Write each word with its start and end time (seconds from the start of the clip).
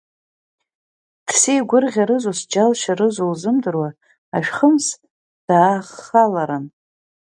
Дсеигәырӷьарызу, 1.27 2.35
сџьалшьарызу 2.39 3.29
лзымдыруа 3.33 3.89
ашәхымс 4.37 4.85
дааххаларын. 5.47 6.65